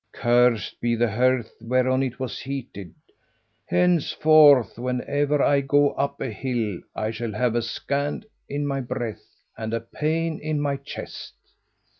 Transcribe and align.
Cursed 0.13 0.81
be 0.81 0.95
the 0.95 1.11
hearth 1.11 1.53
whereon 1.61 2.01
it 2.01 2.19
was 2.19 2.39
heated! 2.39 2.95
Henceforth 3.67 4.79
whenever 4.79 5.43
I 5.43 5.61
go 5.61 5.91
up 5.91 6.19
a 6.19 6.31
hill, 6.31 6.81
I 6.95 7.11
shall 7.11 7.33
have 7.33 7.53
a 7.53 7.61
scant 7.61 8.25
in 8.49 8.65
my 8.65 8.81
breath 8.81 9.27
and 9.55 9.75
a 9.75 9.79
pain 9.79 10.39
in 10.39 10.59
my 10.59 10.77
chest." 10.77 11.35